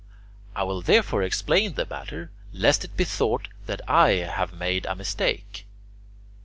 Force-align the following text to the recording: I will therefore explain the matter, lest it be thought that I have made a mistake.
I 0.55 0.63
will 0.63 0.81
therefore 0.81 1.21
explain 1.21 1.75
the 1.75 1.85
matter, 1.85 2.31
lest 2.51 2.83
it 2.83 2.97
be 2.97 3.03
thought 3.03 3.49
that 3.67 3.87
I 3.87 4.13
have 4.13 4.51
made 4.51 4.87
a 4.87 4.95
mistake. 4.95 5.67